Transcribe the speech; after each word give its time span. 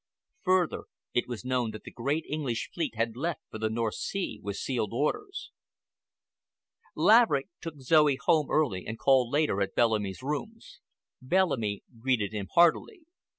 Further, 0.41 0.85
it 1.13 1.27
was 1.27 1.45
known 1.45 1.69
that 1.69 1.83
the 1.83 1.91
great 1.91 2.25
English 2.27 2.71
fleet 2.73 2.95
had 2.95 3.15
left 3.15 3.41
for 3.51 3.59
the 3.59 3.69
North 3.69 3.93
Sea 3.93 4.39
with 4.41 4.55
sealed 4.57 4.93
orders. 4.93 5.51
Laverick 6.95 7.49
took 7.61 7.77
Zoe 7.81 8.15
home 8.19 8.49
early 8.49 8.83
and 8.87 8.97
called 8.97 9.31
later 9.31 9.61
at 9.61 9.75
Bellamy's 9.75 10.23
rooms. 10.23 10.79
Bellamy 11.21 11.83
greeted 11.99 12.31
him 12.33 12.47
heartily. 12.55 13.01